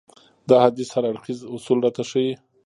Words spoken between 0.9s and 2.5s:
هر اړخيز اصول راته ښيي.